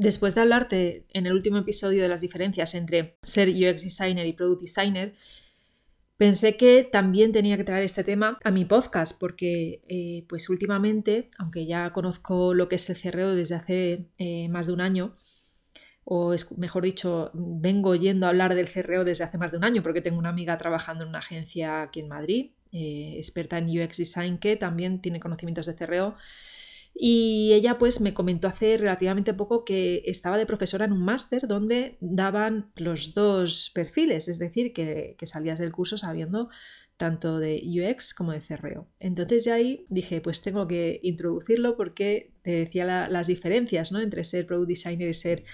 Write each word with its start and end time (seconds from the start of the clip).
Después 0.00 0.34
de 0.34 0.40
hablarte 0.40 1.04
en 1.10 1.26
el 1.26 1.34
último 1.34 1.58
episodio 1.58 2.02
de 2.02 2.08
las 2.08 2.22
diferencias 2.22 2.74
entre 2.74 3.18
ser 3.22 3.50
UX 3.50 3.82
designer 3.82 4.26
y 4.26 4.32
product 4.32 4.62
designer, 4.62 5.12
pensé 6.16 6.56
que 6.56 6.88
también 6.90 7.32
tenía 7.32 7.58
que 7.58 7.64
traer 7.64 7.84
este 7.84 8.02
tema 8.02 8.38
a 8.42 8.50
mi 8.50 8.64
podcast 8.64 9.20
porque 9.20 9.82
eh, 9.88 10.24
pues 10.26 10.48
últimamente, 10.48 11.26
aunque 11.36 11.66
ya 11.66 11.92
conozco 11.92 12.54
lo 12.54 12.66
que 12.66 12.76
es 12.76 12.88
el 12.88 12.96
CRO 12.96 13.34
desde 13.34 13.56
hace 13.56 14.06
eh, 14.16 14.48
más 14.48 14.68
de 14.68 14.72
un 14.72 14.80
año, 14.80 15.16
o 16.04 16.32
es, 16.32 16.56
mejor 16.56 16.84
dicho, 16.84 17.30
vengo 17.34 17.94
yendo 17.94 18.24
a 18.24 18.30
hablar 18.30 18.54
del 18.54 18.72
CRO 18.72 19.04
desde 19.04 19.24
hace 19.24 19.36
más 19.36 19.50
de 19.50 19.58
un 19.58 19.64
año 19.64 19.82
porque 19.82 20.00
tengo 20.00 20.18
una 20.18 20.30
amiga 20.30 20.56
trabajando 20.56 21.04
en 21.04 21.10
una 21.10 21.18
agencia 21.18 21.82
aquí 21.82 22.00
en 22.00 22.08
Madrid, 22.08 22.52
eh, 22.72 23.16
experta 23.18 23.58
en 23.58 23.68
UX 23.68 23.98
Design, 23.98 24.38
que 24.38 24.56
también 24.56 25.02
tiene 25.02 25.20
conocimientos 25.20 25.66
de 25.66 25.74
CRO 25.74 26.16
y 27.02 27.54
ella 27.54 27.78
pues 27.78 28.02
me 28.02 28.12
comentó 28.12 28.46
hace 28.46 28.76
relativamente 28.76 29.32
poco 29.32 29.64
que 29.64 30.02
estaba 30.04 30.36
de 30.36 30.44
profesora 30.44 30.84
en 30.84 30.92
un 30.92 31.02
máster 31.02 31.48
donde 31.48 31.96
daban 32.02 32.72
los 32.76 33.14
dos 33.14 33.70
perfiles, 33.74 34.28
es 34.28 34.38
decir, 34.38 34.74
que, 34.74 35.16
salías 35.22 35.58
del 35.58 35.72
curso 35.72 35.96
sabiendo 35.96 36.50
tanto 36.98 37.38
de 37.38 37.62
UX 37.64 38.12
como 38.12 38.32
de 38.32 38.42
CRO. 38.42 38.86
Entonces 38.98 39.46
ya 39.46 39.54
ahí 39.54 39.86
dije, 39.88 40.20
pues 40.20 40.42
tengo 40.42 40.68
que 40.68 41.00
introducirlo 41.02 41.74
porque 41.74 42.34
te 42.42 42.50
decía 42.50 43.08
las 43.08 43.28
diferencias 43.28 43.92
¿no? 43.92 44.00
entre 44.00 44.22
ser 44.22 44.46
Product 44.46 44.68
Designer 44.68 45.08
y 45.08 45.14
ser 45.14 45.44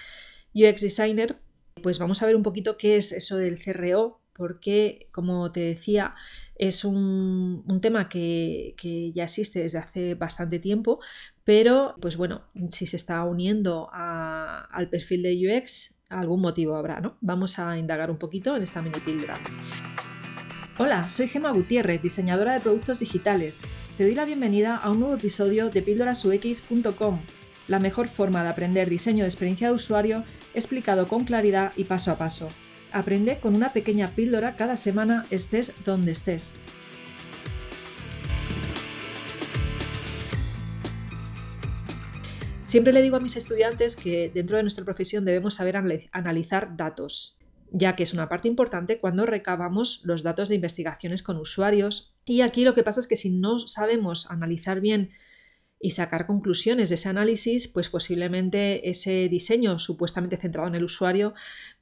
UX 0.53 0.81
Designer. 0.81 1.37
Pues 1.81 1.97
vamos 1.97 2.21
a 2.21 2.25
ver 2.25 2.35
un 2.35 2.43
poquito 2.43 2.75
qué 2.75 2.97
es 2.97 3.13
eso 3.13 3.37
del 3.37 3.57
CRO, 3.57 4.19
porque 4.37 5.09
como 5.11 5.51
te 5.51 5.61
decía, 5.61 6.15
es 6.55 6.85
un, 6.85 7.63
tema 7.81 8.07
que, 8.07 8.75
ya 9.13 9.23
existe 9.23 9.59
desde 9.59 9.79
hace 9.79 10.15
bastante 10.15 10.59
tiempo, 10.59 10.99
pero 11.43 11.95
pues 12.01 12.17
bueno, 12.17 12.43
si 12.69 12.85
se 12.85 12.97
está 12.97 13.23
uniendo 13.23 13.89
al 13.91 14.89
perfil 14.89 15.23
de 15.23 15.59
UX, 15.59 15.95
algún 16.09 16.41
motivo 16.41 16.75
habrá, 16.75 17.01
¿no? 17.01 17.17
Vamos 17.21 17.59
a 17.59 17.77
indagar 17.77 18.09
un 18.11 18.17
poquito 18.17 18.55
en 18.55 18.63
esta 18.63 18.81
mini 18.81 18.99
píldora. 18.99 19.39
Hola, 20.77 21.07
soy 21.07 21.27
Gema 21.27 21.51
Gutiérrez, 21.51 22.01
diseñadora 22.01 22.53
de 22.53 22.59
productos 22.59 22.99
digitales. 22.99 23.61
Te 23.97 24.03
doy 24.03 24.13
la 24.13 24.25
bienvenida 24.25 24.77
a 24.77 24.91
un 24.91 24.99
nuevo 24.99 25.15
episodio 25.15 25.69
de 25.69 25.81
píldorasux.com, 25.81 27.19
la 27.67 27.79
mejor 27.79 28.07
forma 28.07 28.43
de 28.43 28.49
aprender 28.49 28.89
diseño 28.89 29.23
de 29.23 29.29
experiencia 29.29 29.69
de 29.69 29.73
usuario 29.73 30.23
explicado 30.53 31.07
con 31.07 31.23
claridad 31.25 31.73
y 31.75 31.85
paso 31.85 32.11
a 32.11 32.17
paso. 32.17 32.49
Aprende 32.91 33.39
con 33.39 33.55
una 33.55 33.73
pequeña 33.73 34.15
píldora 34.15 34.55
cada 34.55 34.77
semana 34.77 35.25
estés 35.29 35.73
donde 35.83 36.11
estés. 36.11 36.55
Siempre 42.63 42.91
le 42.91 43.01
digo 43.01 43.15
a 43.15 43.21
mis 43.21 43.37
estudiantes 43.37 43.95
que 43.95 44.29
dentro 44.33 44.57
de 44.57 44.63
nuestra 44.63 44.83
profesión 44.83 45.23
debemos 45.23 45.55
saber 45.55 45.77
analizar 46.11 46.75
datos, 46.75 47.39
ya 47.71 47.95
que 47.95 48.03
es 48.03 48.13
una 48.13 48.27
parte 48.27 48.49
importante 48.49 48.99
cuando 48.99 49.25
recabamos 49.25 50.01
los 50.03 50.21
datos 50.21 50.49
de 50.49 50.55
investigaciones 50.55 51.23
con 51.23 51.37
usuarios. 51.37 52.13
Y 52.25 52.41
aquí 52.41 52.65
lo 52.65 52.73
que 52.73 52.83
pasa 52.83 52.99
es 52.99 53.07
que 53.07 53.15
si 53.15 53.29
no 53.29 53.59
sabemos 53.59 54.29
analizar 54.29 54.81
bien 54.81 55.11
y 55.79 55.91
sacar 55.91 56.25
conclusiones 56.25 56.89
de 56.89 56.95
ese 56.95 57.09
análisis, 57.09 57.67
pues 57.67 57.89
posiblemente 57.89 58.89
ese 58.89 59.29
diseño 59.29 59.77
supuestamente 59.77 60.37
centrado 60.37 60.67
en 60.67 60.75
el 60.75 60.83
usuario, 60.83 61.33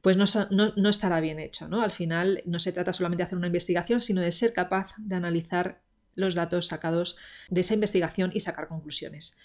pues 0.02 0.18
no, 0.18 0.90
estará 0.90 1.22
bien 1.22 1.40
hecho. 1.40 1.68
¿no? 1.68 1.82
Al 1.82 1.92
final 1.92 2.42
no 2.46 2.60
se 2.60 2.73
trata 2.73 2.94
solamente 2.94 3.22
de 3.22 3.26
hacer 3.26 3.38
una 3.38 3.48
investigación, 3.48 4.02
sino 4.02 4.22
de 4.22 4.32
ser 4.32 4.54
capaz 4.54 4.94
de 4.98 5.16
analizar 5.16 5.82
los 6.16 6.36
datos 6.36 6.68
sacados 6.68 7.18
de 7.50 7.62
esa 7.62 7.73
investigación 7.73 8.32
y 8.34 8.42
sacar 8.42 8.68
conclusiones. 8.68 9.38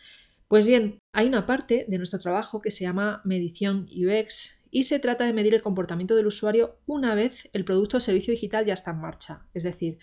Pues 0.49 0.67
bien, 0.67 0.99
hay 1.13 1.29
una 1.29 1.47
parte 1.47 1.87
de 1.89 1.99
nuestro 1.99 2.19
trabajo 2.19 2.61
que 2.61 2.73
se 2.73 2.83
llama 2.83 3.23
medición 3.25 3.87
UX 3.87 4.61
y 4.73 4.85
se 4.85 4.99
trata 4.99 5.25
de 5.25 5.33
medir 5.33 5.55
el 5.55 5.63
comportamiento 5.63 6.17
del 6.17 6.27
usuario 6.27 6.79
una 6.87 7.15
vez 7.15 7.49
el 7.53 7.65
producto 7.65 7.97
o 7.99 8.01
servicio 8.01 8.33
digital 8.33 8.67
ya 8.67 8.75
está 8.75 8.91
en 8.91 9.01
marcha. 9.01 9.47
Es 9.55 9.63
decir, 9.63 9.99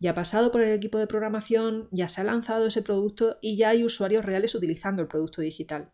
ya 0.00 0.10
ha 0.10 0.14
pasado 0.14 0.50
por 0.50 0.62
el 0.62 0.72
equipo 0.72 0.98
de 0.98 1.06
programación, 1.06 1.88
ya 1.90 2.08
se 2.08 2.20
ha 2.20 2.24
lanzado 2.24 2.66
ese 2.66 2.82
producto 2.82 3.38
y 3.40 3.56
ya 3.56 3.70
hay 3.70 3.84
usuarios 3.84 4.24
reales 4.24 4.54
utilizando 4.54 5.02
el 5.02 5.08
producto 5.08 5.40
digital. 5.40 5.90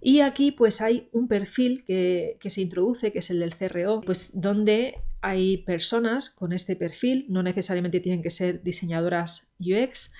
Y 0.00 0.20
aquí 0.20 0.52
pues 0.52 0.80
hay 0.80 1.08
un 1.12 1.26
perfil 1.26 1.84
que, 1.84 2.38
se 2.44 2.60
introduce, 2.60 3.12
que 3.12 3.20
es 3.20 3.30
el 3.30 3.40
del 3.40 3.54
CRO, 3.54 4.02
pues 4.02 4.30
donde 4.34 4.94
hay 5.20 5.58
personas 5.58 6.30
con 6.30 6.52
este 6.52 6.76
perfil, 6.76 7.26
no 7.28 7.42
necesariamente 7.42 8.00
tienen 8.00 8.22
que 8.22 8.30
ser 8.30 8.62
diseñadoras 8.62 9.52
UX, 9.58 10.12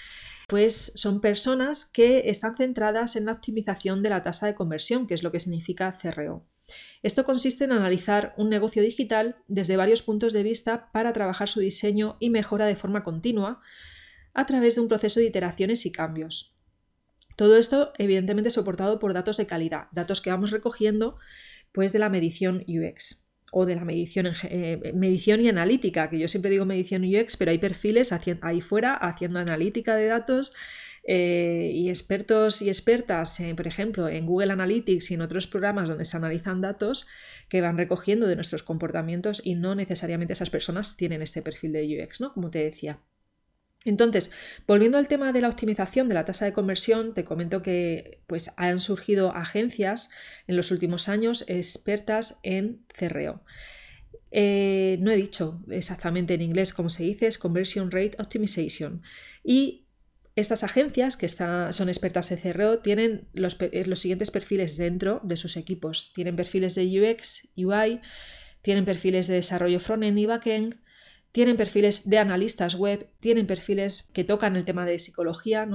pues 0.46 0.92
son 0.94 1.20
personas 1.20 1.84
que 1.84 2.30
están 2.30 2.56
centradas 2.56 3.16
en 3.16 3.26
la 3.26 3.32
optimización 3.32 4.02
de 4.02 4.10
la 4.10 4.22
tasa 4.22 4.46
de 4.46 4.54
conversión, 4.54 5.06
que 5.06 5.14
es 5.14 5.22
lo 5.22 5.32
que 5.32 5.40
significa 5.40 5.96
CRO. 6.00 6.46
Esto 7.02 7.24
consiste 7.24 7.64
en 7.64 7.72
analizar 7.72 8.34
un 8.36 8.48
negocio 8.48 8.82
digital 8.82 9.36
desde 9.48 9.76
varios 9.76 10.02
puntos 10.02 10.32
de 10.32 10.42
vista 10.42 10.90
para 10.92 11.12
trabajar 11.12 11.48
su 11.48 11.60
diseño 11.60 12.16
y 12.20 12.30
mejora 12.30 12.66
de 12.66 12.76
forma 12.76 13.02
continua 13.02 13.60
a 14.34 14.46
través 14.46 14.74
de 14.74 14.80
un 14.80 14.88
proceso 14.88 15.20
de 15.20 15.26
iteraciones 15.26 15.86
y 15.86 15.92
cambios. 15.92 16.56
Todo 17.36 17.56
esto 17.56 17.92
evidentemente 17.98 18.50
soportado 18.50 18.98
por 18.98 19.14
datos 19.14 19.36
de 19.36 19.46
calidad, 19.46 19.88
datos 19.92 20.20
que 20.20 20.30
vamos 20.30 20.50
recogiendo 20.50 21.18
pues 21.72 21.92
de 21.92 21.98
la 21.98 22.08
medición 22.08 22.64
UX 22.66 23.25
o 23.58 23.64
de 23.64 23.74
la 23.74 23.86
medición, 23.86 24.26
eh, 24.50 24.92
medición 24.94 25.40
y 25.40 25.48
analítica, 25.48 26.10
que 26.10 26.18
yo 26.18 26.28
siempre 26.28 26.50
digo 26.50 26.66
medición 26.66 27.02
UX, 27.04 27.38
pero 27.38 27.52
hay 27.52 27.56
perfiles 27.56 28.12
ahí 28.42 28.60
fuera 28.60 28.94
haciendo 28.94 29.38
analítica 29.38 29.96
de 29.96 30.08
datos 30.08 30.52
eh, 31.04 31.70
y 31.72 31.88
expertos 31.88 32.60
y 32.60 32.68
expertas, 32.68 33.40
por 33.56 33.66
ejemplo, 33.66 34.08
en 34.08 34.26
Google 34.26 34.52
Analytics 34.52 35.10
y 35.10 35.14
en 35.14 35.22
otros 35.22 35.46
programas 35.46 35.88
donde 35.88 36.04
se 36.04 36.18
analizan 36.18 36.60
datos 36.60 37.06
que 37.48 37.62
van 37.62 37.78
recogiendo 37.78 38.26
de 38.26 38.34
nuestros 38.34 38.62
comportamientos 38.62 39.40
y 39.42 39.54
no 39.54 39.74
necesariamente 39.74 40.34
esas 40.34 40.50
personas 40.50 40.98
tienen 40.98 41.22
este 41.22 41.40
perfil 41.40 41.72
de 41.72 42.04
UX, 42.04 42.20
¿no? 42.20 42.34
Como 42.34 42.50
te 42.50 42.58
decía. 42.58 43.00
Entonces, 43.86 44.32
volviendo 44.66 44.98
al 44.98 45.08
tema 45.08 45.32
de 45.32 45.40
la 45.40 45.48
optimización 45.48 46.08
de 46.08 46.14
la 46.16 46.24
tasa 46.24 46.44
de 46.44 46.52
conversión, 46.52 47.14
te 47.14 47.24
comento 47.24 47.62
que 47.62 48.20
pues, 48.26 48.50
han 48.56 48.80
surgido 48.80 49.34
agencias 49.34 50.10
en 50.48 50.56
los 50.56 50.72
últimos 50.72 51.08
años 51.08 51.44
expertas 51.46 52.40
en 52.42 52.84
CRO. 52.88 53.42
Eh, 54.32 54.98
no 55.00 55.12
he 55.12 55.16
dicho 55.16 55.62
exactamente 55.70 56.34
en 56.34 56.42
inglés 56.42 56.72
cómo 56.72 56.90
se 56.90 57.04
dice, 57.04 57.28
es 57.28 57.38
Conversion 57.38 57.92
Rate 57.92 58.16
Optimization. 58.18 59.02
Y 59.44 59.86
estas 60.34 60.64
agencias, 60.64 61.16
que 61.16 61.28
son 61.28 61.88
expertas 61.88 62.32
en 62.32 62.38
CRO, 62.38 62.80
tienen 62.80 63.28
los, 63.32 63.56
eh, 63.60 63.84
los, 63.86 64.00
siguientes 64.00 64.32
perfiles 64.32 64.76
dentro 64.76 65.20
de 65.22 65.36
sus 65.36 65.56
equipos. 65.56 66.12
Tienen 66.12 66.34
perfiles 66.34 66.74
de 66.74 66.84
UX, 66.84 67.48
UI, 67.56 68.00
tienen 68.62 68.84
perfiles 68.84 69.28
de 69.28 69.34
desarrollo 69.34 69.78
front-end 69.78 70.18
y 70.18 70.26
back-end, 70.26 70.74
tienen 71.36 71.58
perfiles 71.58 72.08
de 72.08 72.16
analistas 72.16 72.76
web, 72.76 73.10
tienen 73.20 73.46
perfiles 73.46 74.04
que 74.14 74.24
tocan 74.24 74.56
el 74.56 74.64
tema 74.64 74.86
de 74.86 74.98
psicología, 74.98 75.68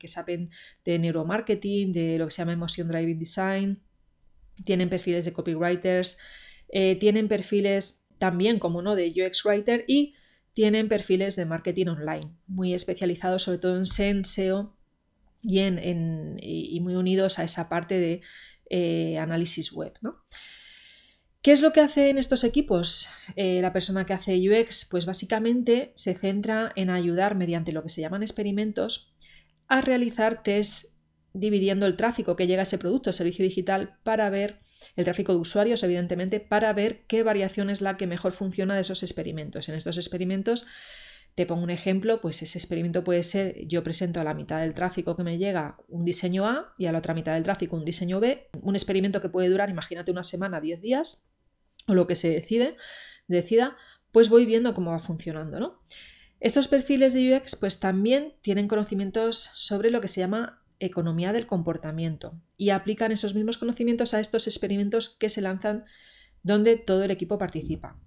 que 0.00 0.08
saben 0.08 0.50
de 0.84 0.98
neuromarketing, 0.98 1.92
de 1.92 2.18
lo 2.18 2.24
que 2.24 2.32
se 2.32 2.38
llama 2.38 2.54
Emotion 2.54 2.88
Driving 2.88 3.20
Design, 3.20 3.80
tienen 4.64 4.88
perfiles 4.88 5.24
de 5.24 5.32
copywriters, 5.32 6.18
eh, 6.68 6.96
tienen 6.96 7.28
perfiles 7.28 8.08
también, 8.18 8.58
como 8.58 8.82
no, 8.82 8.96
de 8.96 9.06
UX 9.06 9.44
Writer 9.44 9.84
y 9.86 10.14
tienen 10.52 10.88
perfiles 10.88 11.36
de 11.36 11.46
marketing 11.46 11.86
online, 11.86 12.34
muy 12.48 12.74
especializados 12.74 13.44
sobre 13.44 13.58
todo 13.58 13.76
en 13.76 14.24
SEO 14.24 14.76
y, 15.44 16.80
muy 16.80 16.96
unidos 16.96 17.38
a 17.38 17.44
esa 17.44 17.68
parte 17.68 18.00
de 18.00 18.20
eh, 18.68 19.16
análisis 19.18 19.70
web. 19.70 19.92
¿Qué 21.44 21.52
es 21.52 21.60
lo 21.60 21.74
que 21.74 21.82
hace 21.82 22.08
en 22.08 22.16
estos 22.16 22.42
equipos 22.42 23.06
eh, 23.36 23.60
la 23.60 23.70
persona 23.70 24.06
que 24.06 24.14
hace 24.14 24.40
UX? 24.48 24.86
Pues 24.90 25.04
básicamente 25.04 25.92
se 25.94 26.14
centra 26.14 26.72
en 26.74 26.88
ayudar 26.88 27.34
mediante 27.34 27.70
lo 27.72 27.82
que 27.82 27.90
se 27.90 28.00
llaman 28.00 28.22
experimentos 28.22 29.14
a 29.68 29.82
realizar 29.82 30.42
test 30.42 30.96
dividiendo 31.34 31.84
el 31.84 31.98
tráfico 31.98 32.34
que 32.34 32.46
llega 32.46 32.62
a 32.62 32.62
ese 32.62 32.78
producto 32.78 33.10
o 33.10 33.12
servicio 33.12 33.42
digital 33.42 33.98
para 34.04 34.30
ver 34.30 34.60
el 34.96 35.04
tráfico 35.04 35.32
de 35.32 35.38
usuarios, 35.38 35.82
evidentemente, 35.82 36.40
para 36.40 36.72
ver 36.72 37.04
qué 37.08 37.22
variación 37.22 37.68
es 37.68 37.82
la 37.82 37.98
que 37.98 38.06
mejor 38.06 38.32
funciona 38.32 38.74
de 38.74 38.80
esos 38.80 39.02
experimentos. 39.02 39.68
En 39.68 39.74
estos 39.74 39.98
experimentos, 39.98 40.64
te 41.34 41.44
pongo 41.44 41.62
un 41.62 41.68
ejemplo, 41.68 42.22
pues 42.22 42.40
ese 42.40 42.56
experimento 42.56 43.04
puede 43.04 43.22
ser, 43.22 43.66
yo 43.66 43.84
presento 43.84 44.18
a 44.18 44.24
la 44.24 44.32
mitad 44.32 44.60
del 44.60 44.72
tráfico 44.72 45.14
que 45.14 45.24
me 45.24 45.36
llega 45.36 45.76
un 45.88 46.06
diseño 46.06 46.46
A 46.46 46.72
y 46.78 46.86
a 46.86 46.92
la 46.92 47.00
otra 47.00 47.12
mitad 47.12 47.34
del 47.34 47.42
tráfico 47.42 47.76
un 47.76 47.84
diseño 47.84 48.18
B, 48.18 48.48
un 48.62 48.76
experimento 48.76 49.20
que 49.20 49.28
puede 49.28 49.50
durar, 49.50 49.68
imagínate, 49.68 50.10
una 50.10 50.22
semana, 50.22 50.62
10 50.62 50.80
días, 50.80 51.28
o 51.86 51.94
lo 51.94 52.06
que 52.06 52.16
se 52.16 52.28
decide, 52.28 52.76
decida, 53.28 53.76
pues 54.12 54.28
voy 54.28 54.46
viendo 54.46 54.74
cómo 54.74 54.92
va 54.92 55.00
funcionando, 55.00 55.58
¿no? 55.58 55.80
Estos 56.40 56.68
perfiles 56.68 57.14
de 57.14 57.34
UX 57.34 57.56
pues 57.56 57.80
también 57.80 58.34
tienen 58.42 58.68
conocimientos 58.68 59.50
sobre 59.54 59.90
lo 59.90 60.00
que 60.00 60.08
se 60.08 60.20
llama 60.20 60.62
economía 60.78 61.32
del 61.32 61.46
comportamiento 61.46 62.40
y 62.56 62.70
aplican 62.70 63.12
esos 63.12 63.34
mismos 63.34 63.58
conocimientos 63.58 64.12
a 64.14 64.20
estos 64.20 64.46
experimentos 64.46 65.08
que 65.08 65.30
se 65.30 65.40
lanzan 65.40 65.84
donde 66.42 66.76
todo 66.76 67.02
el 67.02 67.10
equipo 67.10 67.38
participa. 67.38 67.98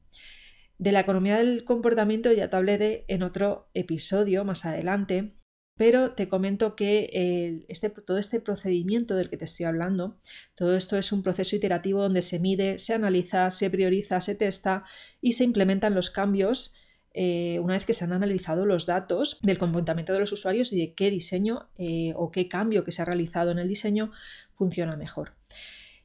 De 0.77 0.91
la 0.91 0.99
economía 0.99 1.37
del 1.37 1.63
comportamiento 1.63 2.31
ya 2.31 2.49
te 2.49 2.55
hablaré 2.55 3.05
en 3.07 3.23
otro 3.23 3.69
episodio 3.73 4.45
más 4.45 4.65
adelante, 4.65 5.35
pero 5.77 6.11
te 6.11 6.27
comento 6.27 6.75
que 6.75 7.63
este, 7.67 7.89
todo 7.89 8.17
este 8.17 8.41
procedimiento 8.41 9.15
del 9.15 9.29
que 9.29 9.37
te 9.37 9.45
estoy 9.45 9.65
hablando, 9.65 10.17
todo 10.55 10.75
esto 10.75 10.97
es 10.97 11.11
un 11.11 11.23
proceso 11.23 11.55
iterativo 11.55 12.01
donde 12.01 12.21
se 12.21 12.39
mide, 12.39 12.79
se 12.79 12.93
analiza, 12.93 13.49
se 13.51 13.69
prioriza, 13.69 14.19
se 14.19 14.35
testa 14.35 14.83
y 15.21 15.33
se 15.33 15.43
implementan 15.43 15.93
los 15.93 16.09
cambios 16.09 16.73
eh, 17.19 17.59
una 17.59 17.73
vez 17.73 17.85
que 17.85 17.93
se 17.93 18.03
han 18.03 18.13
analizado 18.13 18.65
los 18.67 18.85
datos 18.85 19.39
del 19.41 19.57
comportamiento 19.57 20.13
de 20.13 20.19
los 20.19 20.31
usuarios 20.31 20.71
y 20.71 20.79
de 20.79 20.93
qué 20.93 21.09
diseño 21.09 21.67
eh, 21.77 22.13
o 22.15 22.29
qué 22.29 22.47
cambio 22.47 22.83
que 22.83 22.91
se 22.91 23.01
ha 23.01 23.05
realizado 23.05 23.49
en 23.49 23.57
el 23.57 23.67
diseño 23.67 24.11
funciona 24.53 24.95
mejor. 24.95 25.33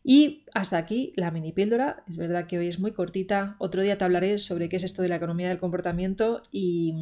Y 0.05 0.47
hasta 0.55 0.79
aquí 0.79 1.13
la 1.17 1.31
mini 1.31 1.53
píldora. 1.53 2.03
Es 2.09 2.17
verdad 2.17 2.47
que 2.47 2.59
hoy 2.59 2.69
es 2.69 2.79
muy 2.79 2.93
cortita. 2.93 3.57
Otro 3.59 3.83
día 3.83 3.99
te 3.99 4.05
hablaré 4.05 4.39
sobre 4.39 4.69
qué 4.69 4.77
es 4.77 4.85
esto 4.85 5.03
de 5.03 5.09
la 5.09 5.17
economía 5.17 5.49
del 5.49 5.59
comportamiento 5.59 6.43
y, 6.51 6.95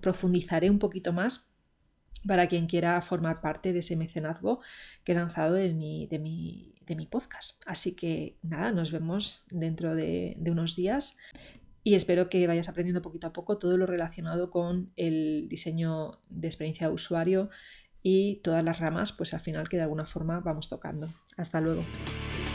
profundizaré 0.00 0.68
un 0.68 0.78
poquito 0.78 1.12
más 1.12 1.51
para 2.26 2.46
quien 2.46 2.66
quiera 2.66 3.00
formar 3.02 3.40
parte 3.40 3.72
de 3.72 3.80
ese 3.80 3.96
mecenazgo 3.96 4.60
que 5.04 5.12
he 5.12 5.14
lanzado 5.14 5.54
de 5.54 5.72
mi, 5.72 6.06
de 6.06 6.18
mi, 6.18 7.06
podcast. 7.10 7.62
Así 7.66 7.96
que 7.96 8.36
nada, 8.42 8.70
nos 8.70 8.92
vemos 8.92 9.46
dentro 9.50 9.94
de, 9.94 10.34
de 10.38 10.50
unos 10.50 10.76
días 10.76 11.16
y 11.84 11.94
espero 11.94 12.28
que 12.28 12.46
vayas 12.46 12.68
aprendiendo 12.68 13.02
poquito 13.02 13.26
a 13.26 13.32
poco 13.32 13.58
todo 13.58 13.76
lo 13.76 13.86
relacionado 13.86 14.50
con 14.50 14.92
el 14.96 15.46
diseño 15.48 16.20
de 16.28 16.46
experiencia 16.46 16.88
de 16.88 16.94
usuario 16.94 17.50
y 18.02 18.36
todas 18.36 18.62
las 18.62 18.78
ramas, 18.78 19.12
pues 19.12 19.32
al 19.34 19.40
final 19.40 19.68
que 19.68 19.76
de 19.76 19.82
alguna 19.82 20.06
forma 20.06 20.40
vamos 20.40 20.68
tocando. 20.68 21.08
Hasta 21.36 21.60
luego. 21.60 21.82